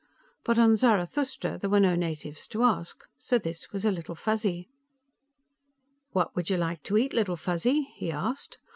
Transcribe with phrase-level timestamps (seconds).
[0.43, 3.05] But on Zarathustra, there were no natives to ask.
[3.19, 4.67] So this was a Little Fuzzy.
[6.11, 8.57] "What would you like to eat, Little Fuzzy?" he asked.